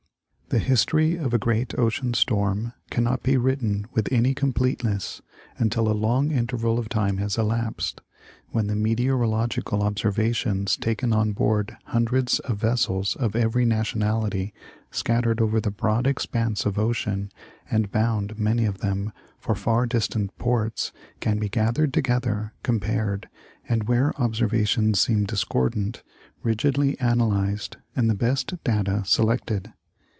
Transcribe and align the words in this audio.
The 0.53 0.59
history 0.59 1.15
of 1.15 1.33
a 1.33 1.37
great 1.37 1.79
ocean 1.79 2.13
storm 2.13 2.73
cannot 2.89 3.23
be 3.23 3.37
written 3.37 3.85
with 3.93 4.11
any 4.11 4.33
completeness 4.33 5.21
until 5.57 5.87
a 5.87 5.93
long 5.95 6.29
interval 6.31 6.77
of 6.77 6.89
time 6.89 7.19
has 7.19 7.37
elapsed, 7.37 8.01
when 8.49 8.67
the 8.67 8.75
meteorological 8.75 9.81
observations 9.81 10.75
taken 10.75 11.13
on 11.13 11.31
board 11.31 11.77
hundreds 11.85 12.39
of 12.39 12.57
vessels 12.57 13.15
of 13.15 13.33
every 13.33 13.63
nationality, 13.63 14.53
scattered 14.91 15.39
over 15.39 15.61
the 15.61 15.71
broad 15.71 16.05
expanse 16.05 16.65
of 16.65 16.77
ocean, 16.77 17.31
and 17.69 17.89
bound, 17.89 18.37
many 18.37 18.65
of 18.65 18.79
them, 18.79 19.13
for 19.39 19.55
far 19.55 19.85
distant 19.85 20.37
ports, 20.37 20.91
can 21.21 21.39
be 21.39 21.47
gathered 21.47 21.93
together, 21.93 22.51
compared, 22.61 23.29
and, 23.69 23.87
where 23.87 24.13
observations 24.21 24.99
seem 24.99 25.23
dis 25.23 25.45
cordant, 25.45 26.03
rigidly 26.43 26.99
analyzed 26.99 27.77
and 27.95 28.09
the 28.09 28.13
best 28.13 28.61
data 28.65 29.01
selected. 29.05 29.71